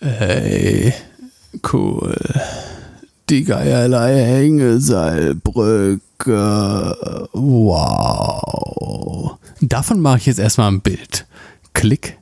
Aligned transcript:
Hey, 0.00 0.94
cool. 1.72 2.14
Die 3.28 3.42
Geierlei 3.44 4.24
Hängeseilbrücke. 4.24 5.98
Wow. 7.32 9.38
Davon 9.60 10.00
mache 10.00 10.18
ich 10.18 10.26
jetzt 10.26 10.38
erstmal 10.38 10.70
ein 10.70 10.82
Bild. 10.82 11.26
Klick. 11.72 12.17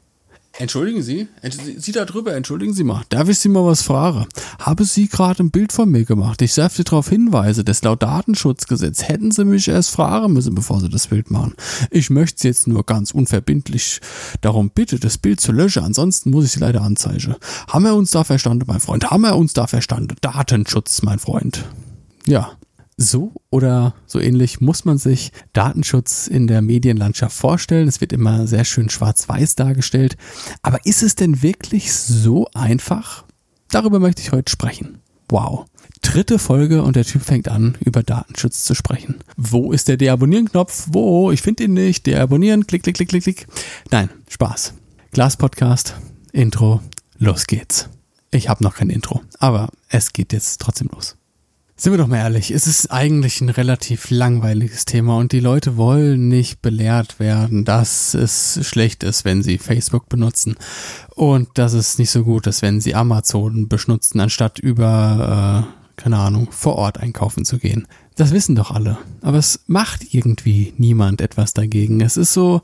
Entschuldigen 0.58 1.02
Sie, 1.02 1.28
Sie 1.76 1.92
da 1.92 2.06
drüber, 2.06 2.34
entschuldigen 2.34 2.72
Sie 2.72 2.84
mal. 2.84 3.02
Darf 3.10 3.28
ich 3.28 3.38
Sie 3.38 3.50
mal 3.50 3.64
was 3.66 3.82
fragen? 3.82 4.26
Habe 4.58 4.86
Sie 4.86 5.06
gerade 5.06 5.42
ein 5.42 5.50
Bild 5.50 5.70
von 5.70 5.90
mir 5.90 6.04
gemacht? 6.04 6.40
Ich 6.40 6.54
darf 6.54 6.74
Sie 6.74 6.84
darauf 6.84 7.10
hinweisen, 7.10 7.64
das 7.66 7.82
laut 7.82 8.02
Datenschutzgesetz 8.02 9.02
hätten 9.02 9.32
Sie 9.32 9.44
mich 9.44 9.68
erst 9.68 9.90
fragen 9.90 10.32
müssen, 10.32 10.54
bevor 10.54 10.80
Sie 10.80 10.88
das 10.88 11.08
Bild 11.08 11.30
machen. 11.30 11.54
Ich 11.90 12.08
möchte 12.08 12.40
Sie 12.40 12.48
jetzt 12.48 12.66
nur 12.68 12.84
ganz 12.84 13.10
unverbindlich 13.10 14.00
darum 14.40 14.70
bitten, 14.70 14.98
das 15.00 15.18
Bild 15.18 15.40
zu 15.40 15.52
löschen, 15.52 15.84
ansonsten 15.84 16.30
muss 16.30 16.46
ich 16.46 16.52
Sie 16.52 16.60
leider 16.60 16.80
anzeigen. 16.80 17.34
Haben 17.68 17.84
wir 17.84 17.94
uns 17.94 18.10
da 18.12 18.24
verstanden, 18.24 18.64
mein 18.66 18.80
Freund? 18.80 19.10
Haben 19.10 19.22
wir 19.22 19.36
uns 19.36 19.52
da 19.52 19.66
verstanden? 19.66 20.16
Datenschutz, 20.22 21.02
mein 21.02 21.18
Freund. 21.18 21.66
Ja, 22.26 22.52
so 22.96 23.32
oder 23.50 23.94
so 24.06 24.18
ähnlich 24.20 24.60
muss 24.60 24.84
man 24.84 24.98
sich 24.98 25.32
Datenschutz 25.52 26.26
in 26.26 26.46
der 26.46 26.62
Medienlandschaft 26.62 27.36
vorstellen. 27.36 27.88
Es 27.88 28.00
wird 28.00 28.12
immer 28.12 28.46
sehr 28.46 28.64
schön 28.64 28.88
schwarz-weiß 28.88 29.54
dargestellt. 29.54 30.16
Aber 30.62 30.84
ist 30.86 31.02
es 31.02 31.14
denn 31.14 31.42
wirklich 31.42 31.92
so 31.92 32.48
einfach? 32.54 33.24
Darüber 33.68 33.98
möchte 33.98 34.22
ich 34.22 34.32
heute 34.32 34.50
sprechen. 34.50 34.98
Wow. 35.28 35.66
Dritte 36.02 36.38
Folge 36.38 36.82
und 36.82 36.96
der 36.96 37.04
Typ 37.04 37.22
fängt 37.22 37.48
an, 37.48 37.76
über 37.84 38.02
Datenschutz 38.02 38.64
zu 38.64 38.74
sprechen. 38.74 39.16
Wo 39.36 39.72
ist 39.72 39.88
der 39.88 39.96
Deabonnieren-Knopf? 39.96 40.88
Wo? 40.92 41.32
Ich 41.32 41.42
finde 41.42 41.64
ihn 41.64 41.74
nicht. 41.74 42.06
Deabonnieren, 42.06 42.66
klick, 42.66 42.84
klick, 42.84 42.96
klick, 42.96 43.08
klick, 43.08 43.24
klick. 43.24 43.46
Nein, 43.90 44.08
Spaß. 44.28 44.74
Glas-Podcast, 45.10 45.96
Intro, 46.32 46.80
los 47.18 47.46
geht's. 47.46 47.88
Ich 48.30 48.48
habe 48.48 48.62
noch 48.62 48.74
kein 48.76 48.90
Intro, 48.90 49.22
aber 49.38 49.70
es 49.88 50.12
geht 50.12 50.32
jetzt 50.32 50.60
trotzdem 50.60 50.90
los. 50.92 51.16
Sind 51.78 51.92
wir 51.92 51.98
doch 51.98 52.06
mal 52.06 52.16
ehrlich, 52.16 52.52
es 52.52 52.66
ist 52.66 52.90
eigentlich 52.90 53.42
ein 53.42 53.50
relativ 53.50 54.08
langweiliges 54.08 54.86
Thema 54.86 55.18
und 55.18 55.32
die 55.32 55.40
Leute 55.40 55.76
wollen 55.76 56.26
nicht 56.26 56.62
belehrt 56.62 57.20
werden, 57.20 57.66
dass 57.66 58.14
es 58.14 58.66
schlecht 58.66 59.04
ist, 59.04 59.26
wenn 59.26 59.42
sie 59.42 59.58
Facebook 59.58 60.08
benutzen 60.08 60.56
und 61.14 61.50
dass 61.58 61.74
es 61.74 61.98
nicht 61.98 62.10
so 62.10 62.24
gut 62.24 62.46
ist, 62.46 62.62
wenn 62.62 62.80
sie 62.80 62.94
Amazon 62.94 63.68
benutzen, 63.68 64.20
anstatt 64.20 64.58
über, 64.58 65.66
äh, 65.68 66.00
keine 66.00 66.16
Ahnung, 66.16 66.48
vor 66.50 66.76
Ort 66.76 66.96
einkaufen 66.96 67.44
zu 67.44 67.58
gehen. 67.58 67.86
Das 68.14 68.32
wissen 68.32 68.56
doch 68.56 68.70
alle, 68.70 68.96
aber 69.20 69.36
es 69.36 69.60
macht 69.66 70.14
irgendwie 70.14 70.72
niemand 70.78 71.20
etwas 71.20 71.52
dagegen. 71.52 72.00
Es 72.00 72.16
ist 72.16 72.32
so 72.32 72.62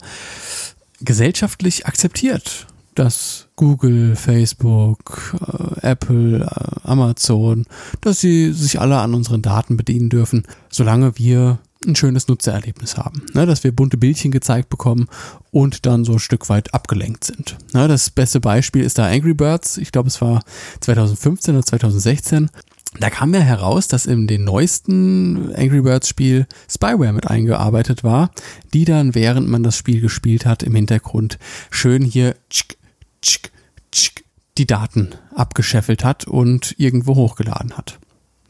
gesellschaftlich 1.01 1.85
akzeptiert 1.85 2.65
dass 2.95 3.47
Google, 3.55 4.15
Facebook, 4.15 5.35
äh, 5.41 5.87
Apple, 5.87 6.41
äh, 6.41 6.87
Amazon, 6.87 7.65
dass 8.01 8.19
sie 8.19 8.51
sich 8.53 8.79
alle 8.79 8.97
an 8.97 9.13
unseren 9.13 9.41
Daten 9.41 9.77
bedienen 9.77 10.09
dürfen, 10.09 10.43
solange 10.69 11.17
wir 11.17 11.59
ein 11.85 11.95
schönes 11.95 12.27
Nutzererlebnis 12.27 12.97
haben. 12.97 13.23
Ne, 13.33 13.45
dass 13.45 13.63
wir 13.63 13.75
bunte 13.75 13.97
Bildchen 13.97 14.31
gezeigt 14.31 14.69
bekommen 14.69 15.07
und 15.51 15.85
dann 15.85 16.05
so 16.05 16.13
ein 16.13 16.19
Stück 16.19 16.49
weit 16.49 16.73
abgelenkt 16.73 17.25
sind. 17.25 17.57
Ne, 17.73 17.87
das 17.87 18.09
beste 18.09 18.39
Beispiel 18.39 18.83
ist 18.83 18.97
da 18.97 19.07
Angry 19.07 19.33
Birds. 19.33 19.77
Ich 19.77 19.91
glaube, 19.91 20.07
es 20.07 20.21
war 20.21 20.43
2015 20.79 21.55
oder 21.55 21.65
2016. 21.65 22.49
Da 22.99 23.09
kam 23.09 23.33
ja 23.33 23.39
heraus, 23.39 23.87
dass 23.87 24.05
in 24.05 24.27
den 24.27 24.43
neuesten 24.43 25.53
Angry 25.55 25.81
Birds 25.81 26.07
Spiel 26.07 26.45
Spyware 26.69 27.11
mit 27.11 27.27
eingearbeitet 27.27 28.03
war, 28.03 28.29
die 28.73 28.85
dann, 28.85 29.15
während 29.15 29.47
man 29.49 29.63
das 29.63 29.77
Spiel 29.77 29.99
gespielt 29.99 30.45
hat, 30.45 30.61
im 30.63 30.75
Hintergrund 30.75 31.39
schön 31.71 32.03
hier 32.03 32.35
tschk, 33.23 34.23
die 34.57 34.67
Daten 34.67 35.15
abgescheffelt 35.35 36.03
hat 36.03 36.25
und 36.25 36.75
irgendwo 36.77 37.15
hochgeladen 37.15 37.75
hat. 37.75 37.99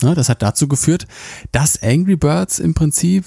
Ne, 0.02 0.15
das 0.15 0.27
hat 0.27 0.41
dazu 0.41 0.67
geführt, 0.67 1.07
dass 1.52 1.81
Angry 1.81 2.17
Birds 2.17 2.59
im 2.59 2.73
Prinzip 2.73 3.25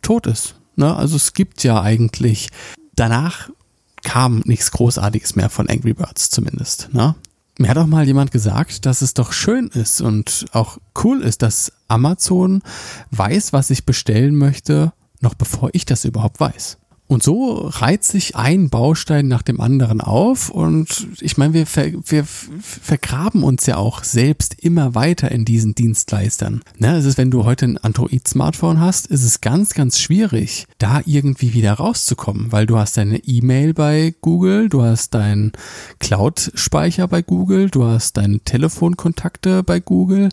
tot 0.00 0.26
ist. 0.26 0.56
Ne, 0.74 0.94
also 0.94 1.16
es 1.16 1.32
gibt 1.32 1.62
ja 1.62 1.80
eigentlich, 1.80 2.48
danach 2.96 3.50
kam 4.02 4.42
nichts 4.44 4.72
Großartiges 4.72 5.36
mehr 5.36 5.48
von 5.48 5.68
Angry 5.68 5.94
Birds 5.94 6.30
zumindest. 6.30 6.88
Ne? 6.92 7.14
Mir 7.58 7.68
hat 7.68 7.78
auch 7.78 7.86
mal 7.86 8.06
jemand 8.06 8.32
gesagt, 8.32 8.86
dass 8.86 9.02
es 9.02 9.14
doch 9.14 9.32
schön 9.32 9.68
ist 9.68 10.00
und 10.00 10.46
auch 10.52 10.78
cool 11.04 11.22
ist, 11.22 11.42
dass 11.42 11.72
Amazon 11.86 12.62
weiß, 13.12 13.52
was 13.52 13.70
ich 13.70 13.86
bestellen 13.86 14.34
möchte, 14.34 14.92
noch 15.20 15.34
bevor 15.34 15.70
ich 15.72 15.84
das 15.84 16.04
überhaupt 16.04 16.40
weiß. 16.40 16.78
Und 17.12 17.22
so 17.22 17.68
reiht 17.68 18.04
sich 18.04 18.36
ein 18.36 18.70
Baustein 18.70 19.28
nach 19.28 19.42
dem 19.42 19.60
anderen 19.60 20.00
auf 20.00 20.48
und 20.48 21.08
ich 21.20 21.36
meine, 21.36 21.52
wir, 21.52 21.66
ver, 21.66 21.92
wir 22.06 22.24
vergraben 22.24 23.44
uns 23.44 23.66
ja 23.66 23.76
auch 23.76 24.02
selbst 24.02 24.54
immer 24.58 24.94
weiter 24.94 25.30
in 25.30 25.44
diesen 25.44 25.74
Dienstleistern. 25.74 26.62
Ne, 26.78 26.96
es 26.96 27.04
ist, 27.04 27.18
wenn 27.18 27.30
du 27.30 27.44
heute 27.44 27.66
ein 27.66 27.76
Android-Smartphone 27.76 28.80
hast, 28.80 29.08
ist 29.08 29.24
es 29.24 29.42
ganz, 29.42 29.74
ganz 29.74 29.98
schwierig, 29.98 30.66
da 30.78 31.02
irgendwie 31.04 31.52
wieder 31.52 31.74
rauszukommen, 31.74 32.50
weil 32.50 32.64
du 32.64 32.78
hast 32.78 32.96
deine 32.96 33.18
E-Mail 33.18 33.74
bei 33.74 34.14
Google, 34.22 34.70
du 34.70 34.80
hast 34.80 35.12
deinen 35.12 35.52
Cloud-Speicher 35.98 37.08
bei 37.08 37.20
Google, 37.20 37.68
du 37.68 37.84
hast 37.84 38.16
deine 38.16 38.40
Telefonkontakte 38.40 39.62
bei 39.62 39.80
Google. 39.80 40.30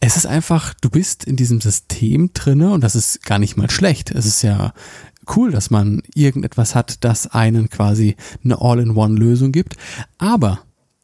Es 0.00 0.16
ist 0.16 0.26
einfach, 0.26 0.74
du 0.74 0.90
bist 0.90 1.22
in 1.22 1.36
diesem 1.36 1.60
System 1.60 2.30
drinne 2.34 2.72
und 2.72 2.82
das 2.82 2.96
ist 2.96 3.24
gar 3.24 3.38
nicht 3.38 3.56
mal 3.56 3.70
schlecht. 3.70 4.10
Es 4.10 4.26
ist 4.26 4.42
ja 4.42 4.72
cool, 5.34 5.50
dass 5.50 5.70
man 5.70 6.02
irgendetwas 6.14 6.74
hat, 6.74 7.04
das 7.04 7.26
einen 7.26 7.70
quasi 7.70 8.16
eine 8.44 8.60
All-in-One-Lösung 8.60 9.52
gibt. 9.52 9.76
Aber 10.18 10.60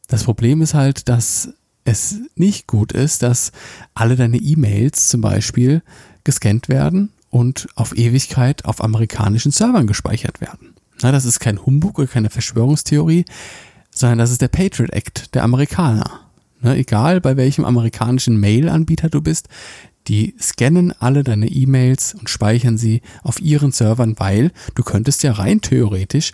das 0.09 0.25
Problem 0.25 0.63
ist 0.63 0.75
halt, 0.75 1.09
dass 1.09 1.55
es 1.85 2.21
nicht 2.37 2.67
gut 2.67 2.93
ist, 2.93 3.23
dass 3.23 3.53
alle 3.95 4.17
deine 4.17 4.37
E-Mails 4.37 5.09
zum 5.09 5.21
Beispiel 5.21 5.83
gescannt 6.25 6.69
werden 6.69 7.13
und 7.31 7.67
auf 7.75 7.97
Ewigkeit 7.97 8.65
auf 8.65 8.85
amerikanischen 8.85 9.53
Servern 9.53 9.87
gespeichert 9.87 10.41
werden. 10.41 10.75
Na, 11.03 11.11
das 11.11 11.25
ist 11.25 11.41
kein 11.41 11.65
Humbug 11.65 11.99
oder 11.99 12.07
keine 12.07 12.31
Verschwörungstheorie, 12.31 13.25
sondern 13.91 14.19
das 14.19 14.31
ist 14.31 14.43
der 14.43 14.49
Patriot 14.49 14.91
Act 14.91 15.35
der 15.35 15.43
Amerikaner. 15.43 16.21
Ne, 16.61 16.77
egal 16.77 17.21
bei 17.21 17.37
welchem 17.37 17.65
amerikanischen 17.65 18.39
Mail-Anbieter 18.39 19.09
du 19.09 19.21
bist, 19.21 19.49
die 20.09 20.35
scannen 20.41 20.93
alle 20.99 21.25
deine 21.25 21.49
E-Mails 21.49 22.15
und 22.15 22.29
speichern 22.29 22.79
sie 22.79 23.03
auf 23.23 23.41
ihren 23.41 23.73
Servern, 23.73 24.15
weil 24.19 24.53
du 24.75 24.83
könntest 24.83 25.23
ja 25.23 25.33
rein 25.33 25.61
theoretisch 25.61 26.33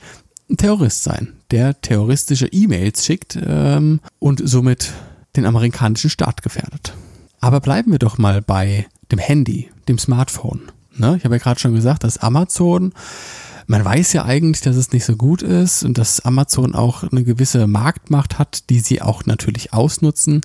ein 0.51 0.57
Terrorist 0.57 1.03
sein, 1.03 1.35
der 1.51 1.81
terroristische 1.81 2.47
E-Mails 2.47 3.05
schickt 3.05 3.39
ähm, 3.41 4.01
und 4.19 4.41
somit 4.45 4.93
den 5.37 5.45
amerikanischen 5.45 6.11
Staat 6.11 6.43
gefährdet. 6.43 6.95
Aber 7.41 7.61
bleiben 7.61 7.93
wir 7.93 7.99
doch 7.99 8.19
mal 8.19 8.43
bei 8.43 8.87
dem 9.13 9.19
Handy, 9.19 9.71
dem 9.89 9.99
Smartphone. 9.99 10.73
Ne? 10.97 11.17
Ich 11.17 11.25
habe 11.25 11.37
ja 11.37 11.43
gerade 11.43 11.61
schon 11.61 11.75
gesagt, 11.75 12.05
dass 12.05 12.19
Amazon, 12.19 12.93
man 13.67 13.85
weiß 13.85 14.15
ja 14.15 14.25
eigentlich, 14.25 14.63
dass 14.63 14.77
es 14.77 14.93
nicht 14.93 15.05
so 15.05 15.17
gut 15.17 15.43
ist 15.43 15.85
und 15.85 15.99
dass 15.99 16.21
Amazon 16.21 16.75
auch 16.75 17.05
eine 17.05 17.23
gewisse 17.23 17.67
Marktmacht 17.67 18.39
hat, 18.39 18.71
die 18.71 18.81
sie 18.81 19.03
auch 19.03 19.27
natürlich 19.27 19.73
ausnutzen. 19.73 20.41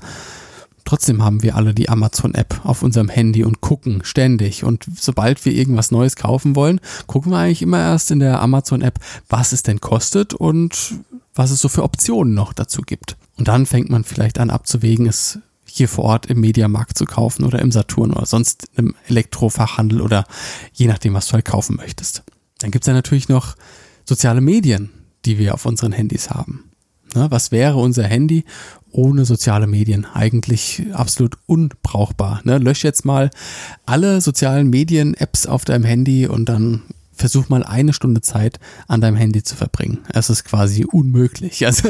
Trotzdem 0.85 1.23
haben 1.23 1.43
wir 1.43 1.55
alle 1.55 1.73
die 1.73 1.89
Amazon-App 1.89 2.61
auf 2.63 2.83
unserem 2.83 3.09
Handy 3.09 3.43
und 3.43 3.61
gucken 3.61 4.01
ständig. 4.03 4.63
Und 4.63 4.85
sobald 4.95 5.43
wir 5.45 5.53
irgendwas 5.53 5.91
Neues 5.91 6.15
kaufen 6.15 6.55
wollen, 6.55 6.81
gucken 7.07 7.31
wir 7.31 7.37
eigentlich 7.37 7.61
immer 7.61 7.79
erst 7.79 8.11
in 8.11 8.19
der 8.19 8.41
Amazon-App, 8.41 8.99
was 9.29 9.53
es 9.53 9.63
denn 9.63 9.79
kostet 9.79 10.33
und 10.33 10.95
was 11.33 11.51
es 11.51 11.61
so 11.61 11.69
für 11.69 11.83
Optionen 11.83 12.33
noch 12.33 12.53
dazu 12.53 12.81
gibt. 12.81 13.15
Und 13.37 13.47
dann 13.47 13.65
fängt 13.65 13.89
man 13.89 14.03
vielleicht 14.03 14.39
an 14.39 14.49
abzuwägen, 14.49 15.07
es 15.07 15.39
hier 15.65 15.87
vor 15.87 16.03
Ort 16.03 16.27
im 16.27 16.39
Mediamarkt 16.39 16.97
zu 16.97 17.05
kaufen 17.05 17.45
oder 17.45 17.59
im 17.59 17.71
Saturn 17.71 18.13
oder 18.13 18.27
sonst 18.27 18.67
im 18.75 18.93
Elektrofachhandel 19.07 20.01
oder 20.01 20.25
je 20.73 20.87
nachdem, 20.87 21.15
was 21.15 21.27
du 21.27 21.33
halt 21.33 21.45
kaufen 21.45 21.77
möchtest. 21.77 22.21
Dann 22.59 22.69
gibt's 22.69 22.87
ja 22.87 22.93
natürlich 22.93 23.27
noch 23.27 23.55
soziale 24.05 24.41
Medien, 24.41 24.91
die 25.25 25.39
wir 25.39 25.55
auf 25.55 25.65
unseren 25.65 25.91
Handys 25.91 26.29
haben. 26.29 26.65
Ne, 27.15 27.27
was 27.29 27.51
wäre 27.51 27.77
unser 27.77 28.03
Handy 28.03 28.43
ohne 28.91 29.25
soziale 29.25 29.67
Medien? 29.67 30.05
Eigentlich 30.13 30.83
absolut 30.93 31.37
unbrauchbar. 31.45 32.41
Ne? 32.43 32.57
Lösch 32.57 32.83
jetzt 32.83 33.05
mal 33.05 33.29
alle 33.85 34.21
sozialen 34.21 34.69
Medien-Apps 34.69 35.45
auf 35.45 35.65
deinem 35.65 35.83
Handy 35.83 36.27
und 36.27 36.49
dann 36.49 36.81
versuch 37.15 37.47
mal 37.47 37.63
eine 37.63 37.93
Stunde 37.93 38.21
Zeit 38.21 38.59
an 38.87 38.99
deinem 38.99 39.15
Handy 39.15 39.43
zu 39.43 39.55
verbringen. 39.55 39.99
Es 40.09 40.29
ist 40.29 40.43
quasi 40.43 40.85
unmöglich. 40.85 41.63
Also 41.73 41.89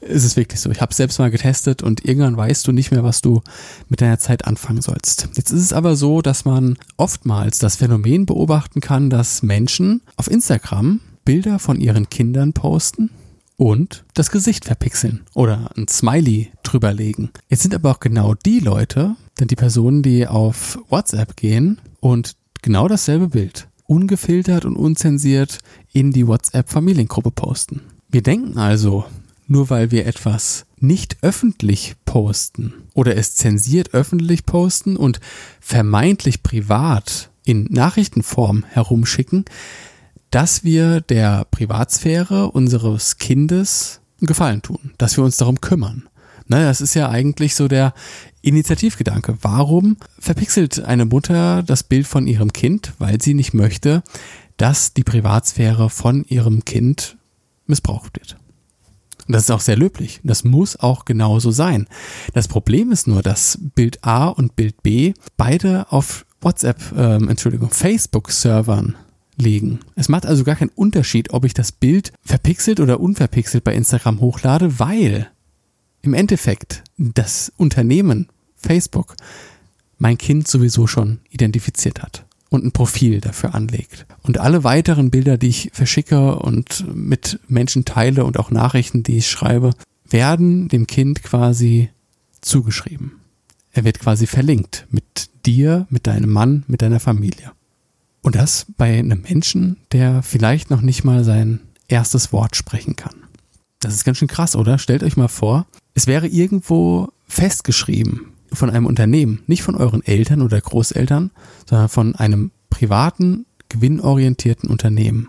es 0.00 0.24
ist 0.24 0.36
wirklich 0.36 0.60
so. 0.60 0.70
Ich 0.70 0.80
habe 0.80 0.90
es 0.90 0.96
selbst 0.96 1.18
mal 1.18 1.30
getestet 1.30 1.82
und 1.82 2.04
irgendwann 2.04 2.36
weißt 2.36 2.66
du 2.66 2.72
nicht 2.72 2.92
mehr, 2.92 3.02
was 3.02 3.20
du 3.20 3.42
mit 3.88 4.00
deiner 4.00 4.18
Zeit 4.18 4.46
anfangen 4.46 4.80
sollst. 4.80 5.28
Jetzt 5.34 5.50
ist 5.50 5.60
es 5.60 5.72
aber 5.72 5.96
so, 5.96 6.22
dass 6.22 6.44
man 6.44 6.78
oftmals 6.96 7.58
das 7.58 7.76
Phänomen 7.76 8.26
beobachten 8.26 8.80
kann, 8.80 9.10
dass 9.10 9.42
Menschen 9.42 10.02
auf 10.16 10.30
Instagram 10.30 11.00
Bilder 11.24 11.58
von 11.58 11.80
ihren 11.80 12.08
Kindern 12.10 12.52
posten 12.52 13.10
und 13.56 14.04
das 14.14 14.30
Gesicht 14.30 14.64
verpixeln 14.64 15.20
oder 15.34 15.70
ein 15.76 15.88
Smiley 15.88 16.50
drüberlegen. 16.62 17.30
Jetzt 17.48 17.62
sind 17.62 17.74
aber 17.74 17.92
auch 17.92 18.00
genau 18.00 18.34
die 18.34 18.60
Leute, 18.60 19.16
denn 19.38 19.48
die 19.48 19.56
Personen, 19.56 20.02
die 20.02 20.26
auf 20.26 20.78
WhatsApp 20.88 21.36
gehen 21.36 21.80
und 22.00 22.36
genau 22.62 22.88
dasselbe 22.88 23.28
Bild 23.28 23.68
ungefiltert 23.86 24.64
und 24.64 24.76
unzensiert 24.76 25.58
in 25.92 26.10
die 26.10 26.26
WhatsApp 26.26 26.70
Familiengruppe 26.70 27.30
posten. 27.30 27.82
Wir 28.08 28.22
denken 28.22 28.58
also, 28.58 29.04
nur 29.46 29.70
weil 29.70 29.90
wir 29.90 30.06
etwas 30.06 30.64
nicht 30.78 31.18
öffentlich 31.22 31.96
posten 32.04 32.74
oder 32.94 33.16
es 33.16 33.34
zensiert 33.34 33.92
öffentlich 33.92 34.46
posten 34.46 34.96
und 34.96 35.20
vermeintlich 35.60 36.42
privat 36.42 37.30
in 37.44 37.64
Nachrichtenform 37.64 38.64
herumschicken, 38.64 39.44
dass 40.34 40.64
wir 40.64 41.00
der 41.00 41.46
Privatsphäre 41.52 42.50
unseres 42.50 43.18
Kindes 43.18 44.00
einen 44.18 44.26
Gefallen 44.26 44.62
tun, 44.62 44.90
dass 44.98 45.16
wir 45.16 45.22
uns 45.22 45.36
darum 45.36 45.60
kümmern. 45.60 46.08
Ne, 46.48 46.64
das 46.64 46.80
ist 46.80 46.94
ja 46.94 47.08
eigentlich 47.08 47.54
so 47.54 47.68
der 47.68 47.94
Initiativgedanke. 48.42 49.38
Warum 49.42 49.96
verpixelt 50.18 50.80
eine 50.80 51.04
Mutter 51.04 51.62
das 51.62 51.84
Bild 51.84 52.08
von 52.08 52.26
ihrem 52.26 52.52
Kind, 52.52 52.94
weil 52.98 53.22
sie 53.22 53.32
nicht 53.32 53.54
möchte, 53.54 54.02
dass 54.56 54.92
die 54.92 55.04
Privatsphäre 55.04 55.88
von 55.88 56.24
ihrem 56.24 56.64
Kind 56.64 57.16
missbraucht 57.66 58.18
wird? 58.18 58.36
Und 59.28 59.34
das 59.34 59.44
ist 59.44 59.52
auch 59.52 59.60
sehr 59.60 59.76
löblich. 59.76 60.18
Das 60.24 60.42
muss 60.42 60.74
auch 60.74 61.04
genauso 61.04 61.52
sein. 61.52 61.86
Das 62.32 62.48
Problem 62.48 62.90
ist 62.90 63.06
nur, 63.06 63.22
dass 63.22 63.56
Bild 63.76 64.02
A 64.02 64.26
und 64.26 64.56
Bild 64.56 64.82
B 64.82 65.14
beide 65.36 65.92
auf 65.92 66.26
WhatsApp, 66.40 66.80
ähm, 66.96 67.28
Entschuldigung, 67.28 67.70
Facebook-Servern 67.70 68.96
liegen. 69.36 69.80
Es 69.96 70.08
macht 70.08 70.26
also 70.26 70.44
gar 70.44 70.56
keinen 70.56 70.70
Unterschied, 70.74 71.32
ob 71.32 71.44
ich 71.44 71.54
das 71.54 71.72
Bild 71.72 72.12
verpixelt 72.22 72.80
oder 72.80 73.00
unverpixelt 73.00 73.64
bei 73.64 73.74
Instagram 73.74 74.20
hochlade, 74.20 74.78
weil 74.78 75.28
im 76.02 76.14
Endeffekt 76.14 76.84
das 76.98 77.52
Unternehmen 77.56 78.28
Facebook 78.56 79.16
mein 79.98 80.18
Kind 80.18 80.48
sowieso 80.48 80.86
schon 80.86 81.20
identifiziert 81.30 82.02
hat 82.02 82.26
und 82.50 82.64
ein 82.64 82.72
Profil 82.72 83.20
dafür 83.20 83.54
anlegt. 83.54 84.06
Und 84.22 84.38
alle 84.38 84.64
weiteren 84.64 85.10
Bilder, 85.10 85.38
die 85.38 85.48
ich 85.48 85.70
verschicke 85.72 86.36
und 86.36 86.84
mit 86.94 87.40
Menschen 87.48 87.84
teile 87.84 88.24
und 88.24 88.38
auch 88.38 88.50
Nachrichten, 88.50 89.02
die 89.02 89.18
ich 89.18 89.28
schreibe, 89.28 89.70
werden 90.08 90.68
dem 90.68 90.86
Kind 90.86 91.22
quasi 91.22 91.90
zugeschrieben. 92.40 93.12
Er 93.72 93.84
wird 93.84 93.98
quasi 93.98 94.26
verlinkt 94.26 94.86
mit 94.90 95.30
dir, 95.46 95.86
mit 95.90 96.06
deinem 96.06 96.30
Mann, 96.30 96.64
mit 96.68 96.82
deiner 96.82 97.00
Familie. 97.00 97.52
Und 98.24 98.36
das 98.36 98.64
bei 98.78 98.98
einem 98.98 99.20
Menschen, 99.20 99.76
der 99.92 100.22
vielleicht 100.22 100.70
noch 100.70 100.80
nicht 100.80 101.04
mal 101.04 101.24
sein 101.24 101.60
erstes 101.88 102.32
Wort 102.32 102.56
sprechen 102.56 102.96
kann. 102.96 103.12
Das 103.80 103.92
ist 103.92 104.04
ganz 104.04 104.16
schön 104.16 104.28
krass, 104.28 104.56
oder? 104.56 104.78
Stellt 104.78 105.02
euch 105.02 105.18
mal 105.18 105.28
vor, 105.28 105.66
es 105.92 106.06
wäre 106.06 106.26
irgendwo 106.26 107.10
festgeschrieben 107.26 108.32
von 108.50 108.70
einem 108.70 108.86
Unternehmen, 108.86 109.42
nicht 109.46 109.62
von 109.62 109.74
euren 109.74 110.02
Eltern 110.02 110.40
oder 110.40 110.58
Großeltern, 110.58 111.32
sondern 111.68 111.90
von 111.90 112.14
einem 112.14 112.50
privaten, 112.70 113.44
gewinnorientierten 113.68 114.70
Unternehmen, 114.70 115.28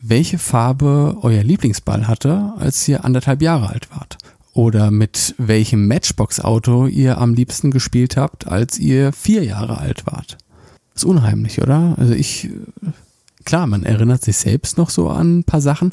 welche 0.00 0.38
Farbe 0.38 1.18
euer 1.20 1.42
Lieblingsball 1.42 2.08
hatte, 2.08 2.54
als 2.56 2.88
ihr 2.88 3.04
anderthalb 3.04 3.42
Jahre 3.42 3.68
alt 3.68 3.90
wart. 3.90 4.16
Oder 4.54 4.90
mit 4.90 5.34
welchem 5.36 5.86
Matchbox-Auto 5.86 6.86
ihr 6.86 7.18
am 7.18 7.34
liebsten 7.34 7.70
gespielt 7.70 8.16
habt, 8.16 8.46
als 8.48 8.78
ihr 8.78 9.12
vier 9.12 9.44
Jahre 9.44 9.76
alt 9.76 10.06
wart. 10.06 10.38
Ist 10.98 11.04
unheimlich, 11.04 11.62
oder? 11.62 11.94
Also 11.96 12.12
ich, 12.12 12.50
klar, 13.44 13.68
man 13.68 13.84
erinnert 13.84 14.24
sich 14.24 14.36
selbst 14.36 14.78
noch 14.78 14.90
so 14.90 15.08
an 15.08 15.38
ein 15.38 15.44
paar 15.44 15.60
Sachen, 15.60 15.92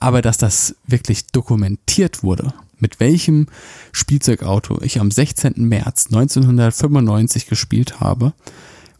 aber 0.00 0.22
dass 0.22 0.38
das 0.38 0.74
wirklich 0.86 1.26
dokumentiert 1.26 2.22
wurde, 2.22 2.54
mit 2.78 2.98
welchem 2.98 3.48
Spielzeugauto 3.92 4.80
ich 4.80 5.00
am 5.00 5.10
16. 5.10 5.52
März 5.56 6.06
1995 6.06 7.46
gespielt 7.46 8.00
habe, 8.00 8.32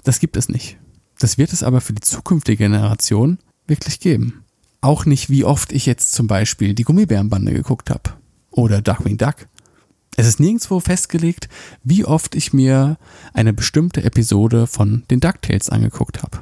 das 0.05 0.21
gibt 0.21 0.37
es 0.37 0.51
nicht. 0.51 0.77
Das 1.19 1.39
wird 1.39 1.55
es 1.55 1.63
aber 1.63 1.81
für 1.81 1.95
die 1.95 2.03
zukünftige 2.03 2.65
Generation 2.65 3.39
wirklich 3.67 4.01
geben. 4.01 4.45
Auch 4.83 5.07
nicht, 5.07 5.31
wie 5.31 5.45
oft 5.45 5.73
ich 5.73 5.87
jetzt 5.87 6.13
zum 6.13 6.27
Beispiel 6.27 6.75
die 6.75 6.85
Gummibärenbande 6.85 7.55
geguckt 7.55 7.89
habe. 7.89 8.11
Oder 8.51 8.83
Darkwing 8.83 9.17
Duck. 9.17 9.49
Es 10.19 10.27
ist 10.27 10.41
nirgendwo 10.41 10.81
festgelegt, 10.81 11.49
wie 11.85 12.05
oft 12.05 12.35
ich 12.35 12.53
mir 12.53 12.99
eine 13.35 13.53
bestimmte 13.53 14.03
Episode 14.03 14.67
von 14.67 15.05
den 15.13 15.21
DuckTales 15.21 15.71
angeguckt 15.71 16.25
habe. 16.25 16.41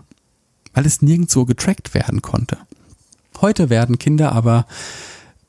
Weil 0.72 0.86
es 0.86 1.02
nirgendwo 1.02 1.44
getrackt 1.44 1.92
werden 1.92 2.22
konnte. 2.22 2.56
Heute 3.42 3.68
werden 3.68 3.98
Kinder 3.98 4.32
aber 4.32 4.66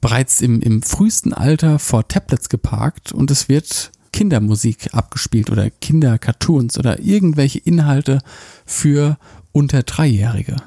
bereits 0.01 0.41
im, 0.41 0.59
im 0.59 0.81
frühesten 0.81 1.31
Alter 1.31 1.79
vor 1.79 2.06
Tablets 2.09 2.50
geparkt 2.50 3.13
und 3.13 3.31
es 3.31 3.47
wird 3.47 3.94
Kindermusik 4.12 4.94
abgespielt 4.94 5.50
oder 5.50 5.69
Kindercartoons 5.69 6.77
oder 6.77 7.00
irgendwelche 7.00 7.59
Inhalte 7.59 8.19
für 8.65 9.18
unter 9.53 9.83
Dreijährige. 9.83 10.57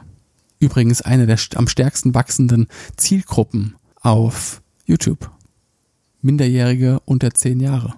Übrigens 0.61 1.03
eine 1.03 1.27
der 1.27 1.39
am 1.57 1.69
stärksten 1.69 2.15
wachsenden 2.15 2.69
Zielgruppen 2.97 3.77
auf 4.01 4.63
YouTube. 4.87 5.31
Minderjährige 6.23 7.01
unter 7.05 7.33
zehn 7.33 7.61
Jahre. 7.61 7.95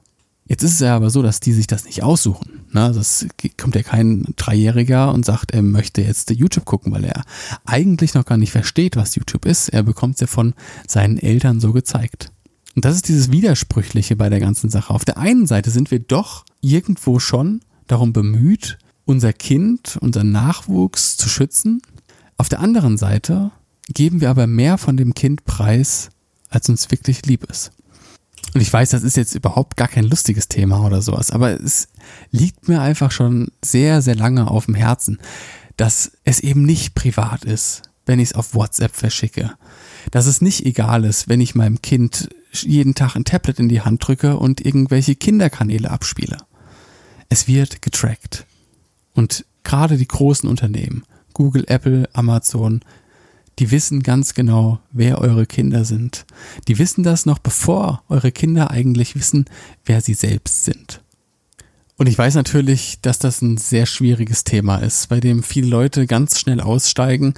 Jetzt 0.47 0.63
ist 0.65 0.75
es 0.75 0.81
ja 0.81 0.97
aber 0.97 1.11
so, 1.11 1.23
dass 1.23 1.41
die 1.41 1.53
sich 1.53 1.67
das 1.67 1.85
nicht 1.85 2.03
aussuchen. 2.03 2.65
Ne? 2.73 2.93
Das 2.95 3.27
kommt 3.57 3.75
ja 3.75 3.83
kein 3.83 4.35
Dreijähriger 4.37 5.13
und 5.13 5.25
sagt, 5.25 5.53
er 5.53 5.63
möchte 5.63 6.03
jetzt 6.03 6.31
YouTube 6.31 6.65
gucken, 6.65 6.93
weil 6.93 7.05
er 7.05 7.25
eigentlich 7.65 8.15
noch 8.15 8.25
gar 8.25 8.37
nicht 8.37 8.51
versteht, 8.51 8.97
was 8.97 9.15
YouTube 9.15 9.47
ist. 9.47 9.69
Er 9.69 9.83
bekommt 9.83 10.17
es 10.17 10.21
ja 10.21 10.27
von 10.27 10.55
seinen 10.87 11.17
Eltern 11.19 11.61
so 11.61 11.73
gezeigt. 11.73 12.33
Und 12.75 12.85
das 12.85 12.97
ist 12.97 13.09
dieses 13.09 13.31
Widersprüchliche 13.31 14.17
bei 14.17 14.29
der 14.29 14.41
ganzen 14.41 14.69
Sache. 14.69 14.93
Auf 14.93 15.05
der 15.05 15.19
einen 15.19 15.47
Seite 15.47 15.71
sind 15.71 15.91
wir 15.91 16.01
doch 16.01 16.45
irgendwo 16.61 17.19
schon 17.19 17.61
darum 17.87 18.13
bemüht, 18.13 18.79
unser 19.05 19.33
Kind, 19.33 19.99
unseren 20.01 20.33
Nachwuchs 20.33 21.17
zu 21.17 21.29
schützen. 21.29 21.83
Auf 22.37 22.49
der 22.49 22.61
anderen 22.61 22.99
Seite 22.99 23.53
geben 23.89 24.21
wir 24.21 24.31
aber 24.31 24.47
mehr 24.47 24.79
von 24.79 24.97
dem 24.97 25.15
Kind 25.15 25.45
preis, 25.45 26.11
als 26.49 26.69
uns 26.69 26.91
wirklich 26.91 27.27
lieb 27.27 27.45
ist. 27.45 27.73
Und 28.55 28.61
ich 28.61 28.73
weiß, 28.73 28.91
das 28.91 29.03
ist 29.03 29.17
jetzt 29.17 29.35
überhaupt 29.35 29.77
gar 29.77 29.89
kein 29.89 30.05
lustiges 30.05 30.49
Thema 30.49 30.85
oder 30.85 31.01
sowas, 31.01 31.31
aber 31.31 31.59
es 31.59 31.89
liegt 32.31 32.69
mir 32.69 32.81
einfach 32.81 33.11
schon 33.11 33.49
sehr, 33.65 34.03
sehr 34.03 34.15
lange 34.15 34.51
auf 34.51 34.67
dem 34.67 34.75
Herzen, 34.75 35.19
dass 35.77 36.13
es 36.25 36.41
eben 36.41 36.63
nicht 36.63 36.95
privat 36.95 37.45
ist, 37.45 37.83
wenn 38.05 38.19
ich 38.19 38.31
es 38.31 38.35
auf 38.35 38.55
WhatsApp 38.55 38.95
verschicke. 38.95 39.53
Dass 40.11 40.27
es 40.27 40.43
nicht 40.43 40.67
egal 40.67 41.05
ist, 41.05 41.29
wenn 41.29 41.41
ich 41.41 41.55
meinem 41.55 41.81
Kind 41.81 42.29
jeden 42.53 42.95
Tag 42.95 43.17
ein 43.17 43.25
Tablet 43.25 43.59
in 43.59 43.69
die 43.69 43.81
Hand 43.81 44.07
drücke 44.07 44.37
und 44.37 44.61
irgendwelche 44.65 45.15
Kinderkanäle 45.15 45.91
abspiele. 45.91 46.37
Es 47.29 47.49
wird 47.49 47.81
getrackt. 47.81 48.47
Und 49.15 49.47
gerade 49.65 49.97
die 49.97 50.09
großen 50.09 50.49
Unternehmen, 50.49 51.05
Google, 51.33 51.65
Apple, 51.69 52.09
Amazon, 52.13 52.81
die 53.59 53.71
wissen 53.71 54.03
ganz 54.03 54.35
genau, 54.35 54.81
wer 54.91 55.19
eure 55.19 55.47
Kinder 55.47 55.85
sind. 55.85 56.25
Die 56.69 56.79
wissen 56.79 57.03
das 57.03 57.27
noch 57.27 57.39
bevor 57.39 58.03
eure 58.09 58.33
Kinder 58.33 58.71
eigentlich 58.71 59.15
wissen, 59.15 59.45
wer 59.85 60.01
sie 60.01 60.15
selbst 60.15 60.65
sind. 60.65 61.03
Und 61.97 62.09
ich 62.09 62.19
weiß 62.19 62.35
natürlich, 62.35 62.99
dass 63.03 63.19
das 63.19 63.43
ein 63.43 63.59
sehr 63.59 63.87
schwieriges 63.87 64.45
Thema 64.45 64.79
ist, 64.79 65.09
bei 65.09 65.21
dem 65.21 65.43
viele 65.43 65.69
Leute 65.69 66.07
ganz 66.07 66.41
schnell 66.41 66.61
aussteigen, 66.61 67.35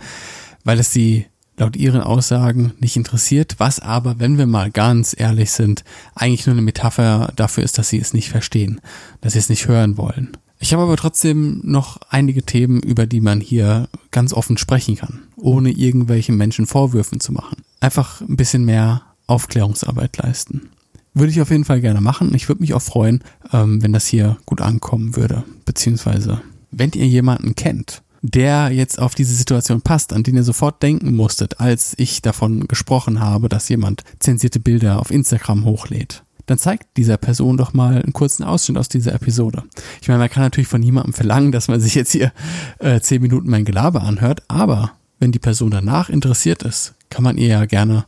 weil 0.63 0.79
es 0.79 0.93
sie 0.93 1.27
laut 1.57 1.77
ihren 1.77 2.01
Aussagen 2.01 2.73
nicht 2.79 2.97
interessiert, 2.97 3.57
was 3.59 3.79
aber, 3.79 4.19
wenn 4.19 4.39
wir 4.39 4.47
mal 4.47 4.71
ganz 4.71 5.15
ehrlich 5.17 5.51
sind, 5.53 5.85
eigentlich 6.15 6.47
nur 6.47 6.55
eine 6.55 6.63
Metapher 6.63 7.33
dafür 7.37 7.63
ist, 7.65 7.79
dass 7.79 7.91
sie 7.91 7.99
es 7.99 8.15
nicht 8.15 8.29
verstehen, 8.29 8.81
dass 9.21 9.35
sie 9.35 9.39
es 9.39 9.49
nicht 9.49 9.69
hören 9.69 9.97
wollen. 9.97 10.37
Ich 10.59 10.73
habe 10.73 10.83
aber 10.83 10.97
trotzdem 10.97 11.61
noch 11.63 11.99
einige 12.09 12.43
Themen, 12.43 12.83
über 12.83 13.07
die 13.07 13.21
man 13.21 13.41
hier 13.41 13.89
ganz 14.11 14.33
offen 14.33 14.57
sprechen 14.57 14.97
kann, 14.97 15.25
ohne 15.37 15.71
irgendwelchen 15.71 16.37
Menschen 16.37 16.67
Vorwürfen 16.67 17.21
zu 17.21 17.33
machen. 17.33 17.63
Einfach 17.81 18.21
ein 18.21 18.37
bisschen 18.37 18.65
mehr 18.65 19.03
Aufklärungsarbeit 19.27 20.17
leisten. 20.19 20.71
Würde 21.13 21.31
ich 21.31 21.41
auf 21.41 21.51
jeden 21.51 21.65
Fall 21.65 21.81
gerne 21.81 22.01
machen. 22.01 22.35
Ich 22.35 22.49
würde 22.49 22.61
mich 22.61 22.75
auch 22.75 22.83
freuen, 22.83 23.23
ähm, 23.53 23.83
wenn 23.83 23.93
das 23.93 24.07
hier 24.07 24.37
gut 24.47 24.61
ankommen 24.61 25.17
würde. 25.17 25.45
Beziehungsweise, 25.65 26.41
wenn 26.71 26.91
ihr 26.93 27.07
jemanden 27.07 27.55
kennt, 27.55 28.03
der 28.23 28.71
jetzt 28.71 28.99
auf 28.99 29.15
diese 29.15 29.35
Situation 29.35 29.83
passt, 29.83 30.13
an 30.13 30.23
den 30.23 30.37
ihr 30.37 30.43
sofort 30.43 30.83
denken 30.83 31.15
musstet, 31.15 31.61
als 31.61 31.95
ich 31.99 32.23
davon 32.23 32.67
gesprochen 32.67 33.21
habe, 33.21 33.51
dass 33.51 33.69
jemand 33.69 34.03
zensierte 34.19 34.61
Bilder 34.61 34.99
auf 34.99 35.11
Instagram 35.11 35.67
hochlädt 35.67 36.24
dann 36.47 36.59
zeigt 36.59 36.97
dieser 36.97 37.17
Person 37.17 37.57
doch 37.57 37.73
mal 37.73 38.03
einen 38.03 38.13
kurzen 38.13 38.45
Ausschnitt 38.45 38.79
aus 38.79 38.89
dieser 38.89 39.15
Episode. 39.15 39.63
Ich 40.01 40.09
meine, 40.09 40.19
man 40.19 40.31
kann 40.31 40.43
natürlich 40.43 40.69
von 40.69 40.81
niemandem 40.81 41.15
verlangen, 41.15 41.53
dass 41.53 41.69
man 41.69 41.81
sich 41.81 41.95
jetzt 41.95 42.13
hier 42.13 42.33
äh, 42.79 43.01
zehn 43.01 43.23
Minuten 43.23 43.49
mein 43.49 43.65
Gelaber 43.65 44.03
anhört, 44.03 44.43
aber 44.49 44.93
wenn 45.19 45.33
die 45.33 45.39
Person 45.39 45.71
danach 45.71 46.11
interessiert 46.11 46.63
ist, 46.63 46.95
kann 47.11 47.25
man 47.25 47.39
ihr 47.39 47.49
ja 47.49 47.65
gerne 47.65 48.05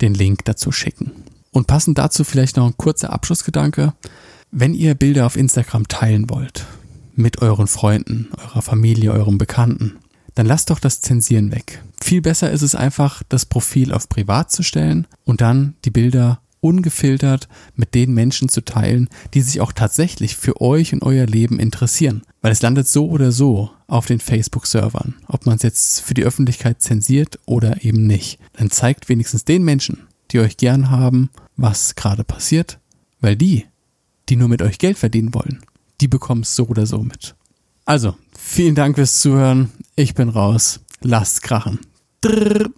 den 0.00 0.14
Link 0.14 0.44
dazu 0.44 0.72
schicken. 0.72 1.12
Und 1.52 1.66
passend 1.66 1.98
dazu 1.98 2.24
vielleicht 2.24 2.56
noch 2.56 2.66
ein 2.66 2.76
kurzer 2.76 3.12
Abschlussgedanke. 3.12 3.94
Wenn 4.50 4.74
ihr 4.74 4.94
Bilder 4.94 5.26
auf 5.26 5.36
Instagram 5.36 5.88
teilen 5.88 6.28
wollt, 6.28 6.66
mit 7.14 7.40
euren 7.40 7.66
Freunden, 7.66 8.28
eurer 8.36 8.62
Familie, 8.62 9.12
eurem 9.12 9.38
Bekannten, 9.38 9.96
dann 10.34 10.46
lasst 10.46 10.70
doch 10.70 10.78
das 10.78 11.00
Zensieren 11.00 11.50
weg. 11.50 11.82
Viel 12.02 12.20
besser 12.20 12.50
ist 12.50 12.62
es 12.62 12.74
einfach, 12.74 13.22
das 13.28 13.46
Profil 13.46 13.92
auf 13.92 14.08
privat 14.08 14.52
zu 14.52 14.62
stellen 14.62 15.06
und 15.24 15.40
dann 15.40 15.74
die 15.84 15.90
Bilder 15.90 16.40
ungefiltert 16.60 17.48
mit 17.74 17.94
den 17.94 18.12
Menschen 18.14 18.48
zu 18.48 18.64
teilen, 18.64 19.08
die 19.34 19.40
sich 19.40 19.60
auch 19.60 19.72
tatsächlich 19.72 20.36
für 20.36 20.60
euch 20.60 20.92
und 20.92 21.02
euer 21.02 21.26
Leben 21.26 21.58
interessieren. 21.58 22.22
Weil 22.42 22.52
es 22.52 22.62
landet 22.62 22.88
so 22.88 23.08
oder 23.08 23.32
so 23.32 23.70
auf 23.86 24.06
den 24.06 24.20
Facebook-Servern, 24.20 25.14
ob 25.28 25.46
man 25.46 25.56
es 25.56 25.62
jetzt 25.62 26.00
für 26.00 26.14
die 26.14 26.24
Öffentlichkeit 26.24 26.82
zensiert 26.82 27.38
oder 27.46 27.84
eben 27.84 28.06
nicht. 28.06 28.38
Dann 28.54 28.70
zeigt 28.70 29.08
wenigstens 29.08 29.44
den 29.44 29.64
Menschen, 29.64 30.02
die 30.30 30.40
euch 30.40 30.56
gern 30.56 30.90
haben, 30.90 31.30
was 31.56 31.94
gerade 31.94 32.24
passiert, 32.24 32.78
weil 33.20 33.36
die, 33.36 33.66
die 34.28 34.36
nur 34.36 34.48
mit 34.48 34.62
euch 34.62 34.78
Geld 34.78 34.98
verdienen 34.98 35.34
wollen, 35.34 35.60
die 36.00 36.08
bekommen 36.08 36.42
es 36.42 36.56
so 36.56 36.66
oder 36.66 36.86
so 36.86 36.98
mit. 36.98 37.34
Also, 37.84 38.16
vielen 38.36 38.74
Dank 38.74 38.96
fürs 38.96 39.20
Zuhören. 39.20 39.70
Ich 39.94 40.14
bin 40.14 40.28
raus. 40.28 40.80
Lasst 41.02 41.42
krachen. 41.42 41.78
Drrr. 42.20 42.70